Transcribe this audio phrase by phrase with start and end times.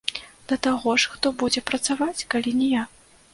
[0.51, 2.83] Да таго ж, хто будзе працаваць, калі не я?